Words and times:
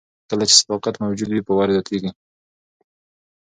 کله 0.29 0.43
چې 0.49 0.55
صداقت 0.61 0.95
موجود 1.03 1.29
وي، 1.31 1.41
باور 1.47 1.69
زیاتېږي. 1.75 2.11